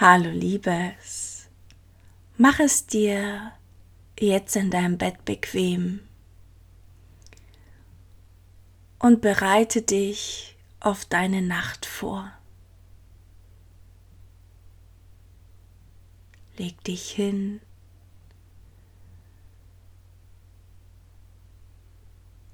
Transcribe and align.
Hallo 0.00 0.28
Liebes, 0.28 1.48
mach 2.36 2.58
es 2.58 2.84
dir 2.84 3.52
jetzt 4.18 4.56
in 4.56 4.72
deinem 4.72 4.98
Bett 4.98 5.24
bequem 5.24 6.00
und 8.98 9.20
bereite 9.20 9.82
dich 9.82 10.56
auf 10.80 11.04
deine 11.04 11.42
Nacht 11.42 11.86
vor. 11.86 12.32
Leg 16.56 16.82
dich 16.82 17.12
hin 17.12 17.60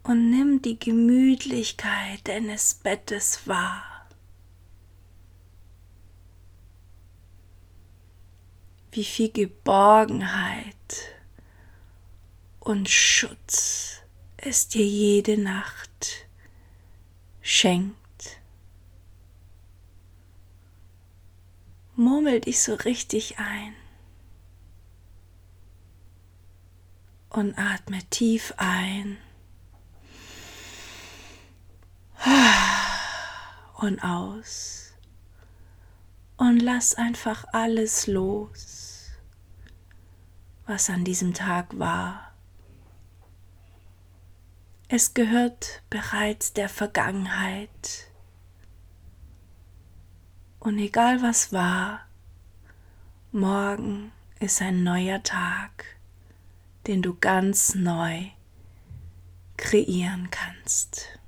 und 0.03 0.29
nimm 0.29 0.61
die 0.61 0.79
Gemütlichkeit 0.79 2.29
deines 2.29 2.75
Bettes 2.75 3.49
wahr. 3.49 3.90
Wie 8.93 9.05
viel 9.05 9.31
Geborgenheit 9.31 11.15
und 12.59 12.89
Schutz 12.89 14.03
es 14.37 14.69
dir 14.69 14.85
jede 14.85 15.39
Nacht 15.39 16.27
schenkt. 17.41 17.97
Murmel 21.95 22.41
dich 22.41 22.63
so 22.63 22.75
richtig 22.75 23.39
ein 23.39 23.75
und 27.29 27.59
atme 27.59 28.03
tief 28.11 28.55
ein 28.57 29.19
und 33.75 34.03
aus 34.03 34.90
und 36.41 36.59
lass 36.59 36.95
einfach 36.95 37.45
alles 37.53 38.07
los, 38.07 39.11
was 40.65 40.89
an 40.89 41.05
diesem 41.05 41.35
Tag 41.35 41.79
war. 41.79 42.33
Es 44.89 45.13
gehört 45.13 45.83
bereits 45.91 46.55
der 46.55 46.71
Vergangenheit. 46.71 48.11
Und 50.61 50.79
egal 50.79 51.21
was 51.21 51.53
war, 51.53 52.07
morgen 53.33 54.11
ist 54.39 54.63
ein 54.63 54.83
neuer 54.83 55.23
Tag, 55.23 55.85
den 56.87 57.03
du 57.03 57.19
ganz 57.21 57.75
neu 57.75 58.31
kreieren 59.59 60.31
kannst. 60.31 61.20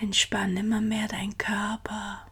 Entspann 0.00 0.56
immer 0.56 0.80
mehr 0.80 1.08
dein 1.08 1.36
Körper 1.36 2.26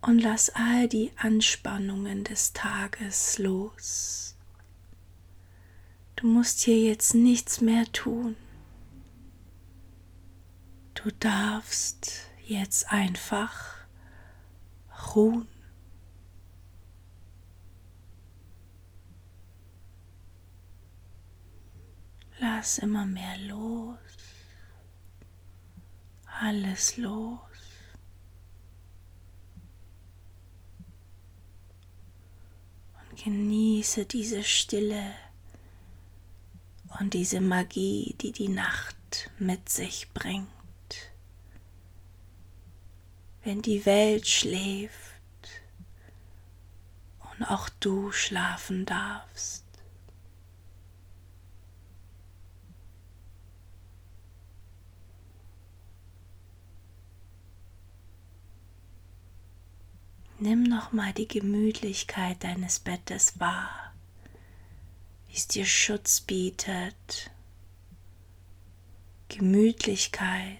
und 0.00 0.18
lass 0.18 0.48
all 0.48 0.88
die 0.88 1.12
Anspannungen 1.16 2.24
des 2.24 2.54
Tages 2.54 3.38
los. 3.38 4.36
Du 6.16 6.26
musst 6.26 6.60
hier 6.60 6.80
jetzt 6.80 7.14
nichts 7.14 7.60
mehr 7.60 7.84
tun. 7.92 8.36
Du 10.94 11.10
darfst 11.20 12.30
jetzt 12.46 12.90
einfach 12.90 13.76
ruhen. 15.14 15.46
Lass 22.38 22.78
immer 22.78 23.04
mehr 23.04 23.36
los 23.40 24.33
alles 26.40 26.96
los. 26.96 27.40
Und 33.10 33.24
genieße 33.24 34.06
diese 34.06 34.42
Stille 34.42 35.14
und 37.00 37.14
diese 37.14 37.40
Magie, 37.40 38.14
die 38.20 38.32
die 38.32 38.48
Nacht 38.48 39.30
mit 39.38 39.68
sich 39.68 40.10
bringt. 40.12 40.48
Wenn 43.42 43.62
die 43.62 43.84
Welt 43.84 44.26
schläft 44.26 45.12
und 47.32 47.44
auch 47.44 47.68
du 47.68 48.10
schlafen 48.10 48.86
darfst. 48.86 49.63
Nimm 60.44 60.62
nochmal 60.64 61.14
die 61.14 61.26
Gemütlichkeit 61.26 62.44
deines 62.44 62.78
Bettes 62.78 63.40
wahr, 63.40 63.94
wie 65.26 65.36
es 65.36 65.48
dir 65.48 65.64
Schutz 65.64 66.20
bietet, 66.20 67.30
Gemütlichkeit 69.30 70.58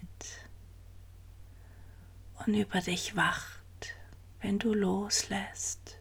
und 2.39 2.55
über 2.55 2.81
dich 2.81 3.15
wacht, 3.15 3.93
wenn 4.41 4.57
du 4.57 4.73
loslässt. 4.73 5.99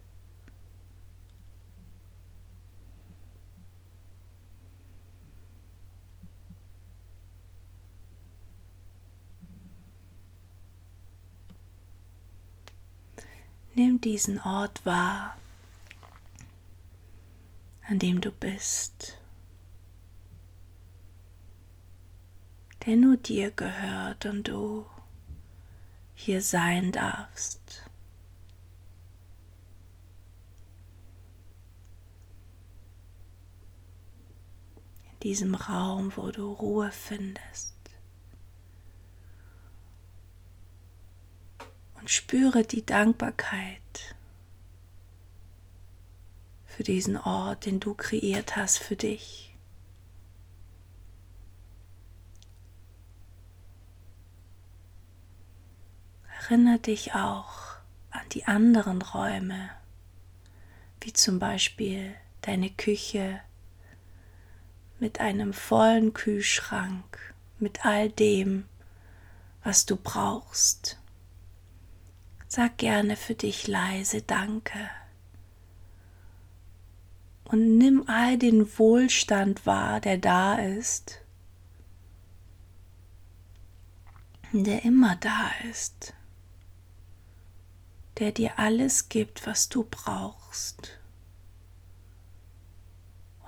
Nimm 13.77 14.01
diesen 14.01 14.41
Ort 14.41 14.87
wahr, 14.87 15.37
an 17.89 17.99
dem 17.99 18.21
du 18.21 18.31
bist, 18.31 19.19
der 22.87 22.95
nur 22.97 23.17
dir 23.17 23.51
gehört 23.51 24.27
und 24.27 24.47
du 24.47 24.87
hier 26.15 26.41
sein 26.41 26.93
darfst. 26.93 27.91
In 35.11 35.19
diesem 35.25 35.57
Raum, 35.57 36.13
wo 36.15 36.31
du 36.31 36.53
Ruhe 36.53 36.93
findest. 36.93 37.74
Und 42.05 42.11
spüre 42.11 42.65
die 42.65 42.85
Dankbarkeit 42.85 44.15
für 46.67 46.83
diesen 46.83 47.17
Ort, 47.17 47.65
den 47.65 47.81
du 47.81 47.95
kreiert 47.95 48.57
hast 48.57 48.77
für 48.77 48.95
dich. 48.95 49.57
Erinnere 56.43 56.79
dich 56.79 57.15
auch 57.15 57.77
an 58.11 58.29
die 58.33 58.45
anderen 58.45 59.01
Räume, 59.01 59.71
wie 61.01 61.15
zum 61.15 61.39
Beispiel 61.39 62.15
deine 62.43 62.69
Küche 62.69 63.41
mit 64.99 65.21
einem 65.21 65.55
vollen 65.55 66.13
Kühlschrank, 66.13 67.35
mit 67.59 67.87
all 67.87 68.11
dem, 68.11 68.69
was 69.63 69.87
du 69.87 69.97
brauchst. 69.97 70.99
Sag 72.49 72.79
gerne 72.79 73.17
für 73.17 73.35
dich 73.35 73.67
leise 73.67 74.23
Danke. 74.23 74.91
Und 77.45 77.79
nimm 77.79 78.09
all 78.09 78.39
den 78.39 78.79
Wohlstand 78.79 79.67
wahr, 79.67 80.01
der 80.01 80.19
da 80.19 80.57
ist, 80.57 81.21
der 84.53 84.85
immer 84.85 85.17
da 85.17 85.51
ist, 85.71 86.15
der 88.19 88.33
dir 88.33 88.59
alles 88.59 89.09
gibt, 89.09 89.47
was 89.47 89.69
du 89.69 89.87
brauchst. 89.91 90.99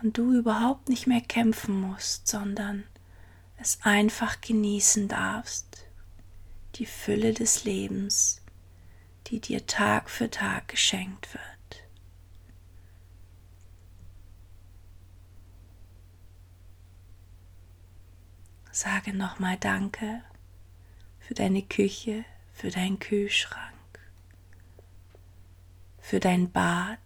Und 0.03 0.19
du 0.19 0.35
überhaupt 0.35 0.89
nicht 0.89 1.07
mehr 1.07 1.21
kämpfen 1.21 1.81
musst, 1.81 2.29
sondern 2.29 2.85
es 3.57 3.79
einfach 3.83 4.41
genießen 4.41 5.09
darfst, 5.09 5.87
die 6.75 6.87
Fülle 6.87 7.33
des 7.33 7.65
Lebens 7.65 8.43
die 9.27 9.41
dir 9.41 9.67
Tag 9.67 10.09
für 10.09 10.31
Tag 10.31 10.69
geschenkt 10.69 11.35
wird. 11.35 11.43
Sage 18.71 19.15
nochmal 19.15 19.57
Danke 19.57 20.23
für 21.19 21.35
deine 21.35 21.63
Küche, 21.63 22.25
für 22.53 22.71
deinen 22.71 22.99
Kühlschrank, 22.99 23.73
für 25.99 26.21
dein 26.21 26.53
Bad, 26.53 26.99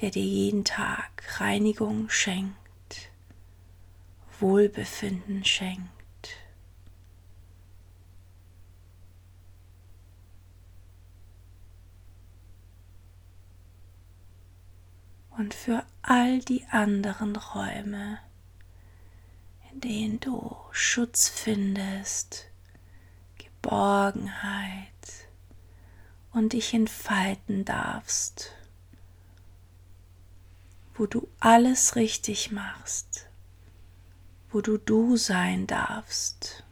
der 0.00 0.10
dir 0.10 0.22
jeden 0.22 0.64
Tag 0.64 1.40
Reinigung 1.40 2.08
schenkt, 2.10 3.10
Wohlbefinden 4.38 5.44
schenkt 5.44 5.99
und 15.40 15.54
für 15.54 15.82
all 16.02 16.40
die 16.40 16.66
anderen 16.66 17.34
Räume, 17.34 18.18
in 19.72 19.80
denen 19.80 20.20
du 20.20 20.54
Schutz 20.70 21.30
findest, 21.30 22.44
Geborgenheit 23.38 24.84
und 26.32 26.52
dich 26.52 26.74
entfalten 26.74 27.64
darfst, 27.64 28.52
wo 30.94 31.06
du 31.06 31.26
alles 31.40 31.96
richtig 31.96 32.50
machst, 32.50 33.26
wo 34.50 34.60
du 34.60 34.76
du 34.76 35.16
sein 35.16 35.66
darfst, 35.66 36.64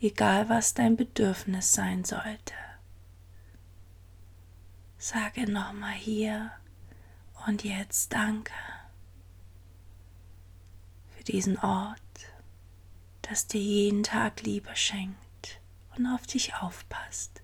egal 0.00 0.48
was 0.48 0.74
dein 0.74 0.96
Bedürfnis 0.96 1.72
sein 1.72 2.02
sollte. 2.02 2.54
Sage 4.98 5.48
nochmal 5.48 5.92
hier 5.92 6.50
und 7.46 7.64
jetzt 7.64 8.12
Danke 8.12 8.52
für 11.16 11.24
diesen 11.24 11.58
Ort, 11.58 12.00
das 13.22 13.46
dir 13.46 13.60
jeden 13.60 14.02
Tag 14.02 14.42
Liebe 14.42 14.74
schenkt 14.74 15.60
und 15.96 16.06
auf 16.06 16.26
dich 16.26 16.54
aufpasst. 16.54 17.42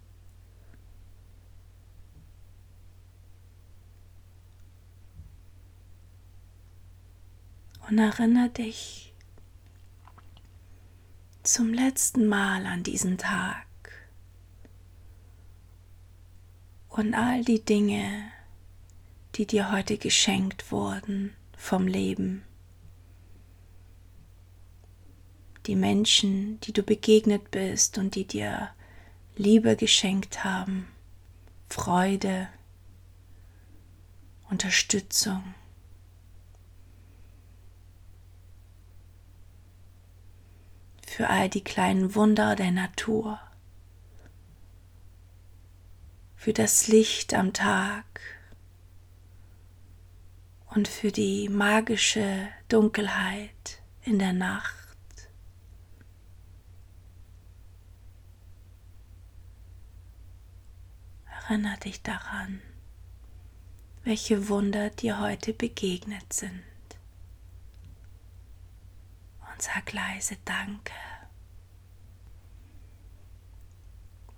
Und 7.88 7.99
erinnere 7.99 8.50
dich 8.50 9.12
zum 11.43 11.73
letzten 11.73 12.29
Mal 12.29 12.67
an 12.67 12.85
diesen 12.85 13.19
Tag 13.19 13.67
und 16.88 17.14
all 17.14 17.44
die 17.44 17.64
Dinge, 17.64 18.30
die 19.40 19.46
dir 19.46 19.72
heute 19.72 19.96
geschenkt 19.96 20.70
wurden 20.70 21.34
vom 21.56 21.87
Leben. 21.87 22.44
Die 25.64 25.76
Menschen, 25.76 26.60
die 26.60 26.75
du 26.75 26.82
begegnet 26.82 27.50
bist 27.50 27.96
und 27.96 28.16
die 28.16 28.26
dir 28.26 28.69
Liebe 29.37 29.76
geschenkt 29.76 30.44
haben, 30.44 30.88
Freude, 31.70 32.48
Unterstützung. 34.50 35.54
Für 41.06 41.31
all 41.31 41.48
die 41.48 41.64
kleinen 41.64 42.14
Wunder 42.14 42.56
der 42.56 42.72
Natur 42.72 43.40
für 46.37 46.52
das 46.52 46.88
Licht 46.88 47.32
am 47.32 47.54
Tag 47.54 48.04
und 50.70 50.88
für 50.88 51.11
die 51.11 51.49
magische 51.49 52.49
Dunkelheit 52.69 53.82
in 54.02 54.19
der 54.19 54.32
Nacht. 54.32 54.76
Erinnere 61.26 61.78
dich 61.78 62.02
daran, 62.02 62.62
welche 64.05 64.49
Wunder 64.49 64.90
dir 64.90 65.20
heute 65.20 65.52
begegnet 65.52 66.32
sind. 66.32 66.62
Und 69.52 69.61
sag 69.61 69.93
leise 69.93 70.37
Danke. 70.44 70.93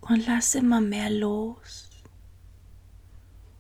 Und 0.01 0.27
lass 0.27 0.55
immer 0.55 0.81
mehr 0.81 1.11
los 1.11 1.91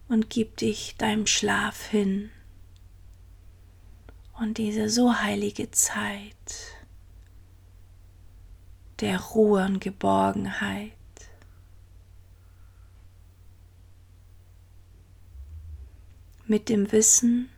und 0.08 0.28
gib 0.28 0.56
dich 0.56 0.96
deinem 0.96 1.26
Schlaf 1.26 1.86
hin. 1.86 2.30
Und 4.42 4.58
diese 4.58 4.90
so 4.90 5.20
heilige 5.20 5.70
Zeit 5.70 6.74
der 8.98 9.20
Ruhe 9.20 9.64
und 9.64 9.78
Geborgenheit 9.78 10.90
mit 16.44 16.68
dem 16.68 16.90
Wissen, 16.90 17.50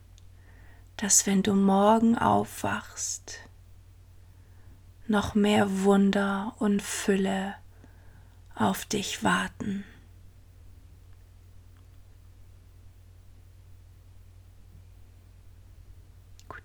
dass 0.98 1.26
wenn 1.26 1.42
du 1.42 1.54
morgen 1.54 2.18
aufwachst, 2.18 3.38
noch 5.06 5.34
mehr 5.34 5.84
Wunder 5.84 6.54
und 6.58 6.82
Fülle 6.82 7.54
auf 8.54 8.84
dich 8.84 9.24
warten. 9.24 9.86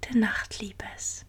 Gute 0.02 0.18
Nacht, 0.18 0.60
Liebes. 0.60 1.26